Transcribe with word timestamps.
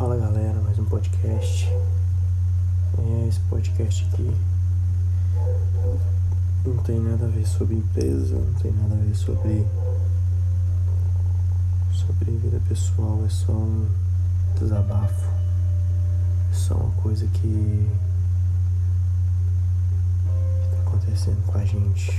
Fala 0.00 0.16
galera, 0.16 0.58
mais 0.62 0.78
um 0.78 0.84
podcast. 0.86 1.68
É, 1.68 3.28
esse 3.28 3.38
podcast 3.50 4.08
aqui 4.10 4.34
não 6.64 6.78
tem 6.78 6.98
nada 6.98 7.26
a 7.26 7.28
ver 7.28 7.46
sobre 7.46 7.74
empresa, 7.74 8.34
não 8.34 8.54
tem 8.54 8.72
nada 8.72 8.94
a 8.94 8.96
ver 8.96 9.14
sobre 9.14 9.66
sobre 11.92 12.30
vida 12.30 12.58
pessoal, 12.66 13.22
é 13.26 13.28
só 13.28 13.52
um 13.52 13.90
desabafo. 14.58 15.28
É 16.50 16.54
só 16.54 16.76
uma 16.76 17.02
coisa 17.02 17.26
que 17.26 17.86
está 20.64 20.80
acontecendo 20.80 21.44
com 21.44 21.58
a 21.58 21.64
gente, 21.66 22.18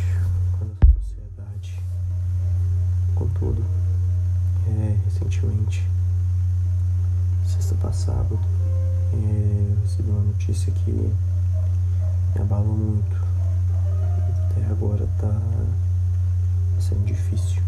com 0.60 0.66
a 0.66 1.00
sociedade, 1.02 1.84
com 3.16 3.28
tudo. 3.30 3.66
É, 4.68 4.98
recentemente 5.04 5.84
passada 8.02 8.36
é, 9.14 9.76
recebi 9.82 10.10
uma 10.10 10.24
notícia 10.24 10.72
que 10.72 10.92
me 10.92 11.14
abalou 12.42 12.76
muito. 12.76 13.16
Até 14.50 14.66
agora 14.72 15.08
tá 15.20 15.40
sendo 16.80 17.06
difícil. 17.06 17.62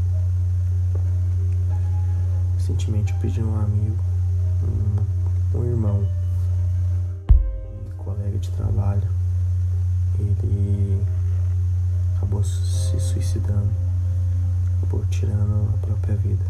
Recentemente 2.58 3.14
eu 3.14 3.20
pedi 3.20 3.42
a 3.42 3.44
um 3.44 3.59
amigo, 3.59 4.04
um, 5.54 5.59
um 5.59 5.66
irmão 5.66 6.08
e 7.30 7.92
colega 7.98 8.38
de 8.40 8.50
trabalho. 8.52 9.08
Ele 10.18 11.06
acabou 12.16 12.44
se 12.44 13.00
suicidando, 13.00 13.70
acabou 14.78 15.06
tirando 15.12 15.70
a 15.76 15.86
própria 15.86 16.16
vida. 16.16 16.45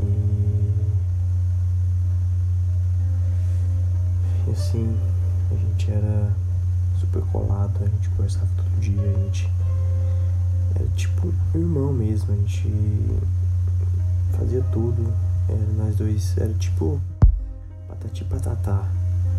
E 0.00 0.47
assim, 4.58 4.98
a 5.52 5.54
gente 5.54 5.90
era 5.90 6.32
super 6.98 7.22
colado, 7.30 7.78
a 7.80 7.86
gente 7.86 8.08
conversava 8.10 8.48
todo 8.56 8.80
dia, 8.80 9.00
a 9.00 9.18
gente 9.24 9.48
era 10.74 10.84
tipo 10.96 11.32
irmão 11.54 11.92
mesmo, 11.92 12.32
a 12.32 12.36
gente 12.36 12.68
fazia 14.36 14.60
tudo, 14.72 15.12
era, 15.48 15.64
nós 15.76 15.94
dois 15.94 16.36
era 16.36 16.52
tipo 16.54 17.00
patati 17.86 18.24
patatá, 18.24 18.88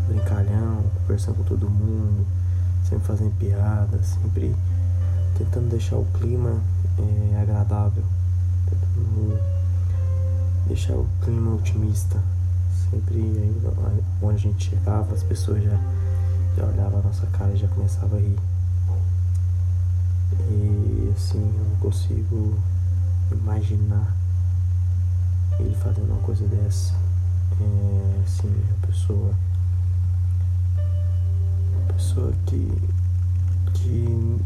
brincalhão, 0.07 0.85
conversando 1.01 1.35
com 1.35 1.43
todo 1.43 1.69
mundo, 1.69 2.25
sempre 2.87 3.05
fazendo 3.05 3.37
piada, 3.37 4.01
sempre 4.01 4.55
tentando 5.37 5.69
deixar 5.69 5.97
o 5.97 6.05
clima 6.13 6.61
é, 6.97 7.41
agradável, 7.41 8.03
tentando 8.65 9.37
deixar 10.65 10.93
o 10.93 11.05
clima 11.21 11.55
otimista. 11.55 12.17
Sempre 12.89 13.15
aí, 13.17 13.61
onde 14.21 14.35
a 14.35 14.37
gente 14.37 14.69
chegava, 14.69 15.13
as 15.13 15.23
pessoas 15.23 15.63
já, 15.63 15.77
já 16.57 16.65
olhavam 16.65 16.99
a 16.99 17.03
nossa 17.03 17.27
cara 17.27 17.51
e 17.51 17.57
já 17.57 17.67
começavam 17.67 18.17
a 18.17 18.21
rir. 18.21 18.39
E 20.49 21.13
assim, 21.15 21.39
eu 21.39 21.65
não 21.69 21.75
consigo 21.77 22.57
imaginar 23.31 24.15
ele 25.59 25.75
fazendo 25.75 26.11
uma 26.11 26.21
coisa 26.21 26.47
dessa. 26.47 26.93
É, 27.61 28.21
assim, 28.23 28.51
a 28.71 28.87
pessoa. 28.87 29.33
Uma 31.75 31.93
pessoa 31.93 32.33
que. 32.45 32.81
que 33.73 34.39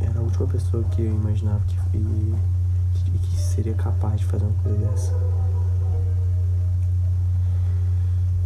era 0.00 0.18
a 0.18 0.22
última 0.22 0.46
pessoa 0.46 0.84
que 0.84 1.02
eu 1.02 1.14
imaginava 1.14 1.60
que, 1.66 1.76
que, 2.94 3.18
que 3.18 3.40
seria 3.40 3.74
capaz 3.74 4.20
de 4.20 4.26
fazer 4.26 4.44
uma 4.44 4.62
coisa 4.62 4.78
dessa. 4.78 5.12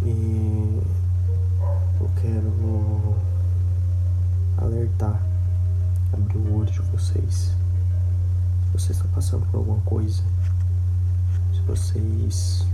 E 0.07 0.81
eu 2.01 2.09
quero 2.23 3.17
alertar, 4.57 5.21
abrir 6.13 6.39
o 6.39 6.59
olho 6.59 6.71
de 6.71 6.81
vocês. 6.83 7.35
Se 8.65 8.73
vocês 8.73 8.97
estão 8.97 9.11
passando 9.11 9.45
por 9.51 9.57
alguma 9.59 9.81
coisa, 9.81 10.23
se 11.53 11.61
vocês 11.63 12.65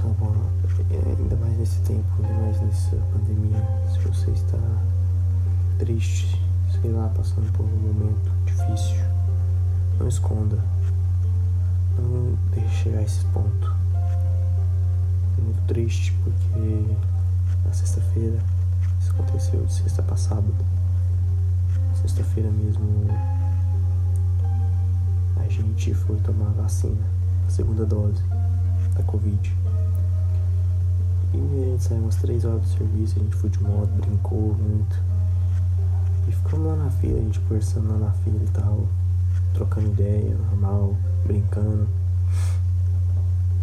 por 0.00 0.84
ainda 1.20 1.34
mais 1.34 1.58
nesse 1.58 1.80
tempo, 1.80 2.06
ainda 2.22 2.34
mais 2.34 2.60
nessa 2.60 2.96
pandemia, 3.12 3.60
se 3.92 3.98
você 4.06 4.30
está 4.30 4.58
triste, 5.76 6.40
sei 6.80 6.92
lá, 6.92 7.08
passando 7.08 7.52
por 7.52 7.64
um 7.64 7.68
momento 7.68 8.30
difícil, 8.44 9.04
não 9.98 10.06
esconda. 10.06 10.62
Não 11.98 12.38
deixe 12.52 12.84
chegar 12.84 13.00
a 13.00 13.02
esse 13.02 13.24
ponto 13.26 13.87
muito 15.40 15.66
triste 15.66 16.12
porque 16.24 16.96
na 17.64 17.72
sexta-feira, 17.72 18.38
isso 19.00 19.10
aconteceu 19.12 19.64
de 19.64 19.72
sexta 19.72 20.02
para 20.02 20.16
sábado. 20.16 20.64
Sexta-feira 22.00 22.50
mesmo 22.50 23.06
a 25.36 25.48
gente 25.48 25.94
foi 25.94 26.16
tomar 26.20 26.46
a 26.46 26.62
vacina, 26.62 27.04
a 27.46 27.50
segunda 27.50 27.84
dose 27.84 28.22
da 28.94 29.02
Covid. 29.02 29.56
E 31.34 31.36
a 31.36 31.64
gente 31.72 31.82
saiu 31.82 32.02
umas 32.02 32.16
três 32.16 32.44
horas 32.44 32.62
do 32.62 32.68
serviço, 32.68 33.18
a 33.18 33.22
gente 33.22 33.36
foi 33.36 33.50
de 33.50 33.62
moto, 33.62 33.90
brincou 34.00 34.54
muito. 34.54 35.02
E 36.28 36.32
ficamos 36.32 36.66
lá 36.66 36.76
na 36.76 36.90
fila, 36.90 37.18
a 37.18 37.22
gente 37.22 37.40
conversando 37.40 37.90
lá 37.90 37.98
na 37.98 38.12
fila 38.12 38.42
e 38.42 38.50
tal, 38.50 38.86
trocando 39.52 39.88
ideia, 39.88 40.36
normal, 40.36 40.94
brincando. 41.26 41.86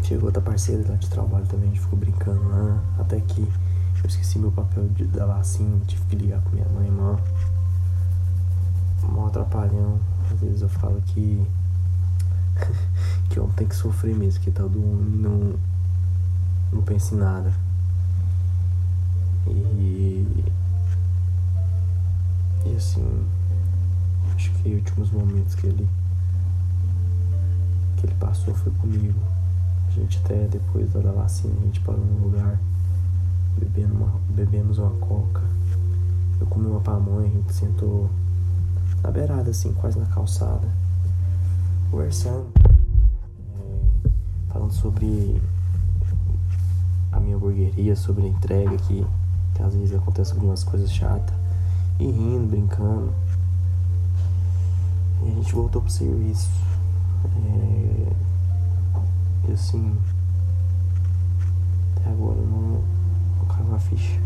Chegou 0.08 0.26
outra 0.26 0.40
parceira 0.40 0.88
lá 0.88 0.96
de 0.98 1.10
trabalho 1.10 1.48
também, 1.48 1.68
a 1.68 1.72
gente 1.72 1.82
ficou 1.82 1.98
brincando 1.98 2.48
lá, 2.48 2.80
até 3.00 3.20
que 3.22 3.42
eu 3.42 4.08
esqueci 4.08 4.38
meu 4.38 4.52
papel 4.52 4.88
de, 4.90 5.04
da 5.06 5.26
vacina, 5.26 5.84
tive 5.88 6.06
que 6.06 6.16
ligar 6.16 6.40
com 6.44 6.52
minha 6.52 6.68
mãe, 6.70 6.92
mó, 6.92 7.18
mó 9.02 9.26
atrapalhão. 9.26 10.00
Às 10.32 10.40
vezes 10.40 10.62
eu 10.62 10.70
falo 10.70 11.02
que 11.08 11.44
que 13.32 13.40
homem 13.40 13.56
tem 13.56 13.68
que 13.68 13.76
sofrer 13.76 14.16
mesmo, 14.16 14.44
que 14.44 14.52
tal 14.52 14.70
do 14.70 14.78
homem 14.78 15.10
não, 15.10 15.56
não 16.72 16.84
pensa 16.84 17.16
em 17.16 17.18
nada. 17.18 17.52
E, 19.48 20.46
e 22.64 22.76
assim, 22.78 23.26
acho 24.36 24.52
que 24.52 24.70
os 24.70 24.76
últimos 24.76 25.10
momentos 25.10 25.56
que 25.56 25.66
ele 25.66 25.90
que 27.98 28.06
ele 28.06 28.16
passou 28.20 28.54
foi 28.54 28.72
comigo. 28.74 29.45
A 29.96 30.02
gente 30.02 30.18
até 30.26 30.46
depois 30.48 30.92
da 30.92 31.12
vacina, 31.12 31.54
a 31.58 31.66
gente 31.66 31.80
parou 31.80 32.04
num 32.04 32.26
lugar, 32.26 32.60
bebendo 33.58 33.94
uma, 33.94 34.20
bebemos 34.30 34.78
uma 34.78 34.92
coca. 34.92 35.42
Eu 36.38 36.46
comi 36.48 36.68
uma 36.68 36.82
pamonha, 36.82 37.28
a 37.28 37.32
gente 37.32 37.54
sentou 37.54 38.10
na 39.02 39.10
beirada, 39.10 39.52
assim, 39.52 39.72
quase 39.74 39.98
na 39.98 40.06
calçada, 40.08 40.68
conversando, 41.90 42.46
é, 43.56 44.10
falando 44.50 44.74
sobre 44.74 45.42
a 47.14 47.20
minha 47.22 47.38
hamburgueria, 47.38 47.96
sobre 47.96 48.26
a 48.26 48.28
entrega, 48.28 48.76
que, 48.76 49.08
que 49.54 49.64
às 49.64 49.74
vezes 49.74 49.96
acontece 49.96 50.34
algumas 50.34 50.62
coisas 50.66 50.92
chatas, 50.92 51.34
e 52.00 52.06
rindo, 52.06 52.48
brincando. 52.48 53.14
E 55.24 55.32
a 55.32 55.36
gente 55.36 55.56
voltou 55.56 55.82
pro 55.82 55.90
serviço. 55.90 56.50
É, 57.24 58.35
e 59.48 59.52
assim, 59.52 59.96
até 61.96 62.10
agora 62.10 62.42
não, 62.42 62.82
não 63.38 63.46
caiu 63.48 63.76
a 63.76 63.80
ficha. 63.80 64.20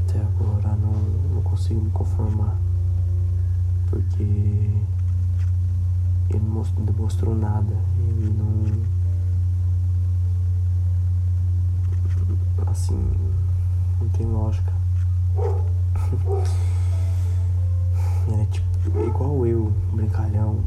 Até 0.00 0.20
agora 0.20 0.76
não, 0.76 0.92
não 1.34 1.42
consigo 1.42 1.80
me 1.80 1.90
conformar. 1.90 2.56
Porque 3.88 4.22
ele 4.22 4.86
não 6.30 6.62
demonstrou 6.84 7.34
nada. 7.34 7.74
Ele 7.98 8.36
não. 8.38 8.84
Assim, 12.66 13.02
não 14.00 14.08
tem 14.10 14.26
lógica. 14.26 14.72
Ele 18.26 18.40
é 18.40 18.46
tipo 18.46 19.00
igual 19.00 19.46
eu, 19.46 19.70
brincalhão. 19.92 20.60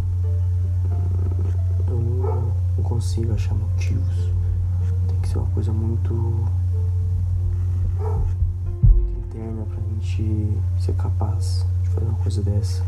Consigo 2.87 3.33
achar 3.33 3.53
motivos. 3.53 4.29
Tem 5.09 5.19
que 5.19 5.27
ser 5.27 5.39
uma 5.39 5.47
coisa 5.47 5.73
muito. 5.73 6.13
muito 6.13 6.47
interna 9.27 9.65
pra 9.65 9.75
gente 9.75 10.57
ser 10.79 10.93
capaz 10.95 11.65
de 11.83 11.89
fazer 11.89 12.05
uma 12.05 12.17
coisa 12.19 12.41
dessa. 12.41 12.85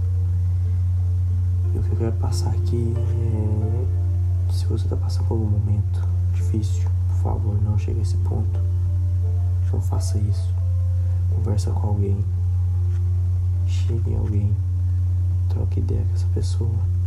E 1.74 1.78
o 1.78 1.84
que 1.84 1.92
eu 1.92 1.98
quero 1.98 2.16
passar 2.16 2.52
aqui 2.52 2.94
é. 2.98 4.54
Se 4.54 4.66
você 4.68 4.88
tá 4.88 4.96
passando 4.96 5.28
por 5.28 5.36
um 5.36 5.46
momento 5.46 6.08
difícil, 6.34 6.90
por 7.10 7.16
favor, 7.18 7.62
não 7.62 7.78
chegue 7.78 8.00
a 8.00 8.02
esse 8.02 8.16
ponto. 8.20 8.58
Não 9.74 9.82
faça 9.82 10.18
isso. 10.18 10.56
Conversa 11.36 11.72
com 11.72 11.88
alguém. 11.88 12.24
Chegue 13.68 14.12
em 14.12 14.18
alguém. 14.18 14.56
Troque 15.50 15.82
ideia 15.82 16.06
com 16.06 16.14
essa 16.14 16.28
pessoa 16.34 16.99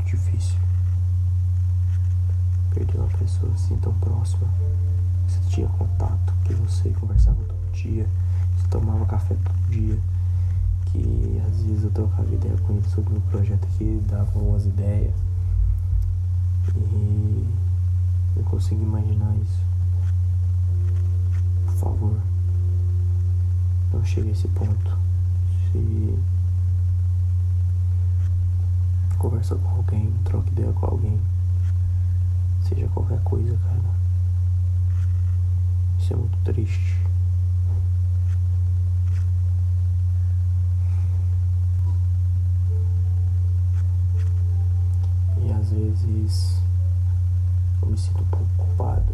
muito 0.00 0.04
difícil. 0.04 0.58
Perder 2.74 2.98
uma 2.98 3.08
pessoa 3.08 3.52
assim 3.52 3.76
tão 3.76 3.92
próxima. 3.94 4.48
Você 5.26 5.40
tinha 5.50 5.68
contato, 5.68 6.32
que 6.44 6.54
você 6.54 6.90
conversava 6.90 7.36
todo 7.44 7.72
dia, 7.72 8.08
você 8.56 8.68
tomava 8.68 9.04
café 9.06 9.34
todo 9.34 9.70
dia. 9.70 9.98
Que 10.86 11.42
às 11.46 11.62
vezes 11.62 11.84
eu 11.84 11.90
trocava 11.90 12.32
ideia 12.34 12.56
com 12.58 12.72
ele 12.72 12.88
sobre 12.88 13.14
um 13.14 13.20
projeto 13.20 13.66
que 13.78 14.02
dava 14.08 14.30
algumas 14.34 14.66
ideias. 14.66 15.14
E 16.74 17.48
eu 18.36 18.42
consigo 18.44 18.82
imaginar 18.82 19.36
isso. 19.36 19.60
Por 21.66 21.74
favor, 21.74 22.20
não 23.92 24.04
chegue 24.04 24.30
a 24.30 24.32
esse 24.32 24.48
ponto. 24.48 24.98
Se 25.70 26.18
conversa 29.20 29.54
com 29.54 29.68
alguém, 29.68 30.10
troca 30.24 30.48
ideia 30.48 30.72
com 30.72 30.86
alguém, 30.86 31.20
seja 32.66 32.88
qualquer 32.88 33.22
coisa, 33.22 33.54
cara. 33.58 33.94
Isso 35.98 36.14
é 36.14 36.16
muito 36.16 36.38
triste. 36.42 36.96
E 45.36 45.52
às 45.52 45.70
vezes 45.70 46.62
eu 47.82 47.88
me 47.88 47.98
sinto 47.98 48.22
um 48.22 48.26
pouco 48.26 48.48
culpado, 48.56 49.12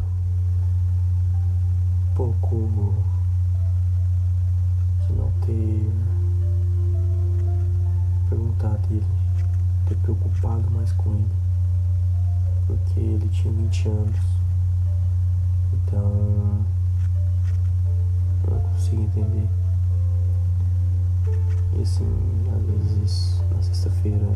um 2.11 2.15
pouco 2.15 2.95
mais 10.87 10.93
com 10.93 11.15
ele, 11.15 11.27
porque 12.67 13.01
ele 13.01 13.29
tinha 13.29 13.53
20 13.53 13.89
anos, 13.89 14.17
então 15.73 16.65
eu 18.45 18.51
não 18.53 18.61
consigo 18.61 19.03
entender. 19.03 19.49
E 21.77 21.83
assim, 21.83 22.07
às 22.55 22.63
vezes 22.67 23.43
na 23.55 23.63
sexta-feira, 23.63 24.27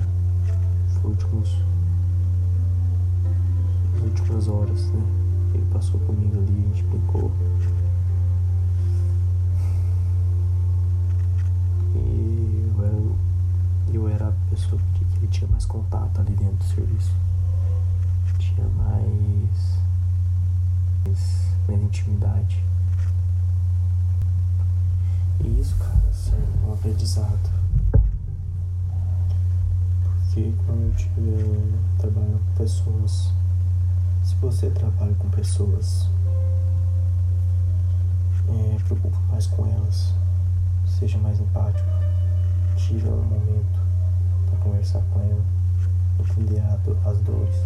os 0.88 1.04
últimos 1.04 1.62
as 3.94 4.02
últimas 4.02 4.48
horas, 4.48 4.86
né? 4.90 5.02
Ele 5.54 5.66
passou 5.72 6.00
comigo 6.00 6.36
ali, 6.36 6.64
a 6.64 6.74
gente 6.74 6.82
brincou. 6.84 7.30
Contato 15.70 16.20
ali 16.20 16.34
dentro 16.34 16.56
do 16.56 16.64
serviço. 16.64 17.12
Tinha 18.38 18.66
mais, 18.68 19.78
mais, 21.04 21.46
mais 21.66 21.82
intimidade. 21.82 22.64
E 25.40 25.60
isso, 25.60 25.76
cara, 25.76 26.02
é 26.32 26.66
um 26.66 26.72
aprendizado. 26.72 27.50
Porque 30.04 30.52
quando 30.66 30.82
eu 30.82 30.92
estiver 30.92 31.98
trabalhando 31.98 32.40
com 32.46 32.54
pessoas 32.56 33.32
se 34.30 34.36
você 34.36 34.70
trabalha 34.70 35.12
com 35.14 35.28
pessoas, 35.30 36.08
é, 38.48 38.76
preocupe 38.84 39.16
mais 39.28 39.46
com 39.46 39.66
elas, 39.66 40.14
seja 40.86 41.18
mais 41.18 41.40
empático, 41.40 41.88
tira 42.76 43.10
um 43.10 43.24
momento 43.24 43.80
para 44.48 44.58
conversar 44.60 45.02
com 45.12 45.20
ela, 45.20 45.42
entender 46.20 46.62
as 47.04 47.18
dores. 47.20 47.56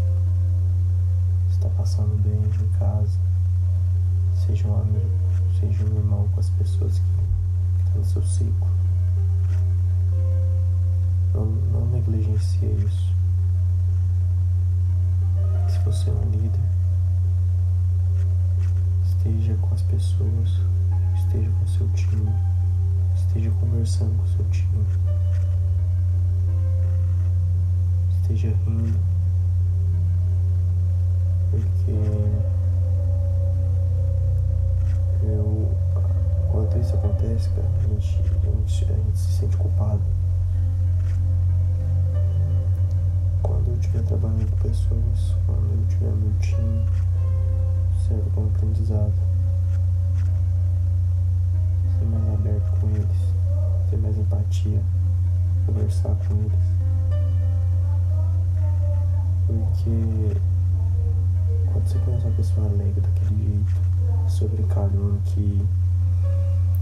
Está 1.51 1.69
passando 1.71 2.21
bem 2.23 2.35
em 2.35 2.79
casa, 2.79 3.19
seja 4.47 4.67
um 4.67 4.81
amigo, 4.81 5.11
seja 5.61 5.85
um 5.85 5.97
irmão 5.97 6.29
com 6.35 6.41
as 6.41 6.51
pessoas 6.51 6.99
que 6.99 7.85
estão 7.85 7.99
no 7.99 8.05
seu 8.05 8.23
ciclo. 8.25 8.69
Não, 11.33 11.47
não 11.47 11.87
negligencie 11.87 12.67
isso 12.87 13.15
você 15.85 16.09
é 16.09 16.13
um 16.15 16.31
líder, 16.31 16.61
esteja 19.05 19.55
com 19.61 19.75
as 19.75 19.83
pessoas, 19.83 20.51
esteja 21.15 21.51
com 21.51 21.67
seu 21.67 21.87
time, 21.91 22.33
esteja 23.15 23.51
conversando 23.61 24.17
com 24.17 24.27
seu 24.27 24.45
time, 24.47 24.87
esteja 28.25 28.49
rindo, 28.65 28.99
porque 31.51 31.93
eu, 35.23 35.71
quando 36.51 36.81
isso 36.81 36.95
acontece, 36.95 37.51
cara, 37.51 37.69
a 37.69 37.89
gente, 37.89 38.21
a 38.21 38.51
gente, 38.51 38.93
a 38.93 38.97
gente 38.97 39.19
se 39.19 39.33
sente 39.33 39.57
culpado. 39.59 40.01
eu 43.67 43.75
estiver 43.75 44.03
trabalhando 44.05 44.51
com 44.53 44.69
pessoas, 44.69 45.37
quando 45.47 45.81
eu 45.81 45.87
tiver 45.89 46.13
meu 46.13 46.33
time, 46.39 46.87
serve 48.07 48.31
como 48.35 48.49
aprendizado. 48.49 49.13
Ser 51.99 52.05
mais 52.07 52.35
aberto 52.35 52.81
com 52.81 52.89
eles, 52.89 53.35
ter 53.91 53.97
mais 53.99 54.17
empatia, 54.17 54.83
conversar 55.67 56.15
com 56.27 56.35
eles. 56.35 56.74
Porque 59.85 60.41
quando 61.71 61.87
você 61.87 61.99
conhece 61.99 62.25
uma 62.25 62.37
pessoa 62.37 62.67
alegre 62.69 63.03
daquele 63.03 63.45
jeito, 63.45 64.31
sobre 64.31 64.57
brincalhão 64.57 65.19
que 65.27 65.63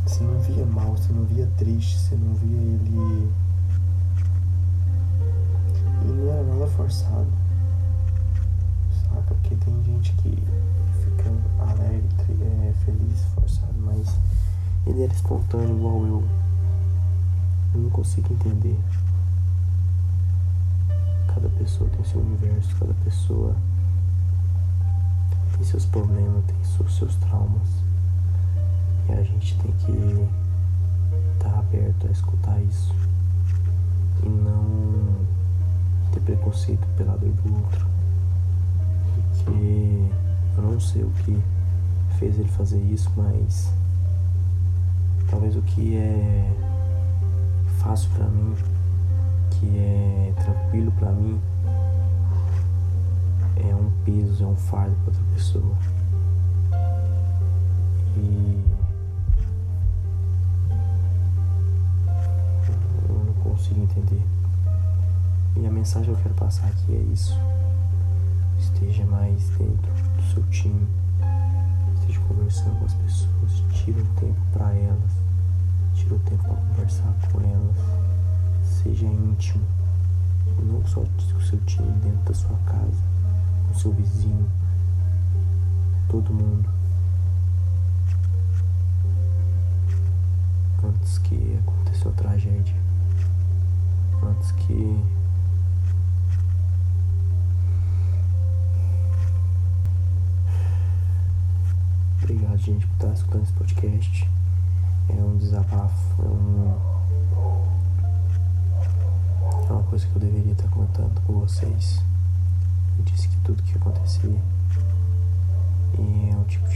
você 0.06 0.22
não 0.22 0.38
via 0.38 0.64
mal, 0.64 0.96
você 0.96 1.12
não 1.12 1.24
via 1.24 1.48
triste, 1.58 1.98
você 1.98 2.14
não 2.14 2.32
via 2.34 2.56
ele 2.56 3.32
e 6.02 6.12
não 6.12 6.32
era 6.32 6.44
nada 6.44 6.68
forçado. 6.68 7.26
Saca? 9.02 9.34
Porque 9.34 9.56
tem 9.56 9.84
gente 9.84 10.12
que 10.14 10.38
fica 11.02 11.32
alegre, 11.58 12.06
é, 12.40 12.72
feliz, 12.84 13.24
forçado, 13.34 13.74
mas 13.78 14.16
ele 14.86 15.02
era 15.02 15.12
espontâneo 15.12 15.76
igual 15.76 16.06
eu. 16.06 16.22
Eu 17.74 17.80
não 17.80 17.90
consigo 17.90 18.32
entender. 18.32 18.78
Cada 21.42 21.54
pessoa 21.56 21.90
tem 21.90 22.04
seu 22.04 22.20
universo, 22.20 22.76
cada 22.76 22.94
pessoa 23.02 23.56
tem 25.56 25.64
seus 25.64 25.84
problemas, 25.86 26.44
tem 26.44 26.56
seus, 26.62 26.96
seus 26.96 27.16
traumas. 27.16 27.68
E 29.08 29.12
a 29.12 29.24
gente 29.24 29.58
tem 29.58 29.72
que 29.72 29.90
estar 31.32 31.50
tá 31.50 31.58
aberto 31.58 32.06
a 32.06 32.10
escutar 32.12 32.62
isso. 32.62 32.94
E 34.22 34.28
não 34.28 35.16
ter 36.12 36.20
preconceito 36.20 36.86
pela 36.96 37.16
dor 37.16 37.32
do 37.32 37.54
outro. 37.56 37.88
Porque 39.34 40.08
eu 40.56 40.62
não 40.62 40.78
sei 40.78 41.02
o 41.02 41.10
que 41.24 41.42
fez 42.20 42.38
ele 42.38 42.50
fazer 42.50 42.80
isso, 42.80 43.10
mas 43.16 43.72
talvez 45.28 45.56
o 45.56 45.62
que 45.62 45.96
é 45.96 46.54
fácil 47.80 48.08
para 48.10 48.28
mim, 48.28 48.54
que 49.62 49.78
é 49.78 50.32
tranquilo 50.42 50.90
para 50.98 51.12
mim, 51.12 51.40
é 53.56 53.74
um 53.74 53.90
peso, 54.04 54.42
é 54.42 54.46
um 54.46 54.56
fardo 54.56 54.96
para 54.96 55.06
outra 55.06 55.22
pessoa. 55.34 55.76
E 58.16 58.64
eu 63.08 63.14
não 63.14 63.34
consigo 63.34 63.82
entender. 63.82 64.22
E 65.56 65.66
a 65.66 65.70
mensagem 65.70 66.12
que 66.12 66.18
eu 66.18 66.22
quero 66.22 66.34
passar 66.34 66.66
aqui 66.66 66.96
é 66.96 67.12
isso. 67.12 67.38
Esteja 68.58 69.06
mais 69.06 69.48
dentro 69.50 69.92
do 70.16 70.22
seu 70.34 70.42
time. 70.50 70.88
Esteja 72.00 72.20
conversando 72.26 72.78
com 72.80 72.84
as 72.86 72.94
pessoas. 72.94 73.62
Tira 73.72 74.00
um 74.00 74.14
tempo 74.14 74.40
para 74.52 74.74
elas. 74.74 75.12
Tira 75.94 76.14
o 76.14 76.16
um 76.16 76.20
tempo 76.20 76.42
para 76.42 76.56
conversar 76.56 77.14
com 77.30 77.40
elas. 77.40 78.21
Seja 78.82 79.06
íntimo. 79.06 79.64
Não 80.58 80.84
só 80.86 81.00
com 81.00 81.36
o 81.36 81.42
seu 81.42 81.58
time 81.66 81.90
dentro 82.00 82.24
da 82.24 82.34
sua 82.34 82.56
casa, 82.66 83.02
com 83.68 83.74
seu 83.74 83.92
vizinho, 83.92 84.48
todo 86.08 86.32
mundo. 86.32 86.68
Antes 90.84 91.18
que 91.18 91.58
aconteça 91.60 92.08
uma 92.08 92.14
tragédia. 92.16 92.76
Antes 94.22 94.50
que 94.52 95.00
Obrigado, 102.22 102.56
gente, 102.58 102.86
por 102.86 102.94
estar 102.94 103.12
escutando 103.12 103.42
esse 103.42 103.52
podcast. 103.52 104.28
É 105.08 105.14
um 105.14 105.36
desabafo, 105.36 106.22
é, 106.22 106.26
um... 106.26 106.91
coisa 109.92 110.06
que 110.06 110.16
eu 110.16 110.20
deveria 110.22 110.52
estar 110.52 110.68
contando 110.68 111.20
com 111.26 111.34
vocês. 111.34 112.00
Eu 112.96 113.04
disse 113.04 113.28
que 113.28 113.36
tudo 113.44 113.62
que 113.62 113.76
acontecer 113.76 114.40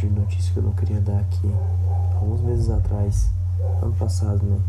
de 0.00 0.20
notícia 0.20 0.52
que 0.52 0.58
eu 0.58 0.64
não 0.64 0.72
queria 0.72 1.00
dar 1.00 1.20
aqui. 1.20 1.50
Alguns 2.14 2.42
meses 2.42 2.68
atrás, 2.68 3.30
ano 3.80 3.94
passado, 3.94 4.44
né? 4.44 4.60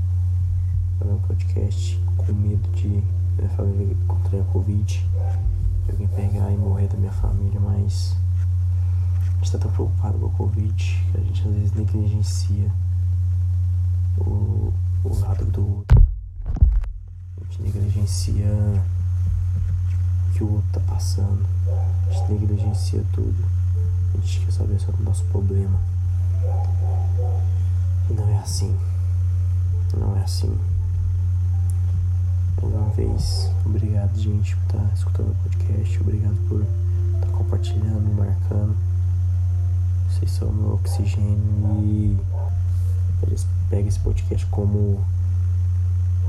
Foi 0.97 1.13
um 1.13 1.19
podcast 1.19 2.01
com 2.15 2.31
medo 2.31 2.69
de 2.71 2.87
minha 2.87 3.49
família 3.57 3.97
contrair 4.07 4.41
a 4.41 4.45
Covid, 4.45 5.05
de 5.85 5.91
alguém 5.91 6.07
pegar 6.07 6.49
e 6.49 6.55
morrer 6.55 6.87
da 6.87 6.97
minha 6.97 7.11
família, 7.11 7.59
mas 7.59 8.15
a 9.29 9.37
gente 9.39 9.51
tá 9.51 9.57
tão 9.57 9.71
preocupado 9.71 10.17
com 10.17 10.27
a 10.27 10.29
Covid 10.29 10.73
que 11.11 11.17
a 11.17 11.21
gente 11.21 11.45
às 11.45 11.53
vezes 11.53 11.71
negligencia 11.73 12.71
o, 14.17 14.71
o 15.03 15.19
lado 15.19 15.43
do 15.45 15.77
outro. 15.79 16.06
A 17.59 17.63
gente 17.63 17.77
negligencia 17.77 18.45
o 20.29 20.33
que 20.33 20.43
o 20.43 20.53
outro 20.53 20.69
tá 20.71 20.79
passando. 20.81 21.45
A 22.07 22.13
gente 22.13 22.31
negligencia 22.31 23.03
tudo. 23.13 23.45
A 24.13 24.17
gente 24.17 24.45
quer 24.45 24.51
saber 24.51 24.79
só 24.79 24.91
do 24.91 25.03
nosso 25.03 25.23
problema. 25.25 25.79
E 28.09 28.13
não 28.13 28.29
é 28.29 28.37
assim. 28.39 28.75
Não 29.97 30.15
é 30.17 30.21
assim. 30.21 30.57
Mais 32.61 32.73
uma 32.73 32.89
vez, 32.89 33.51
obrigado, 33.65 34.17
gente, 34.19 34.55
por 34.57 34.65
estar 34.65 34.79
tá 34.79 34.93
escutando 34.93 35.31
o 35.31 35.35
podcast. 35.43 35.99
Obrigado 36.01 36.49
por 36.49 36.61
estar 36.61 37.27
tá 37.27 37.37
compartilhando, 37.37 38.17
marcando. 38.17 38.75
Vocês 40.09 40.31
são 40.31 40.51
meu 40.51 40.73
oxigênio 40.73 41.83
e 41.83 42.17
eles 43.23 43.45
pegam 43.69 43.87
esse 43.87 43.99
podcast 43.99 44.45
como 44.47 44.99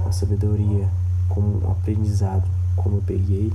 uma 0.01 0.13
sabedoria, 0.13 0.89
como 1.29 1.67
um 1.67 1.71
aprendizado, 1.73 2.45
como 2.77 2.97
eu 2.97 3.03
peguei. 3.03 3.53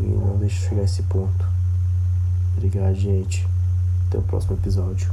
E 0.00 0.04
não 0.04 0.38
deixo 0.38 0.68
chegar 0.68 0.82
a 0.82 0.84
esse 0.84 1.02
ponto. 1.02 1.46
Obrigado, 2.56 2.94
gente. 2.94 3.46
Até 4.08 4.18
o 4.18 4.22
próximo 4.22 4.54
episódio. 4.56 5.10